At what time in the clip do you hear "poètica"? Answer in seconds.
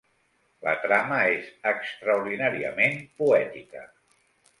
3.21-3.85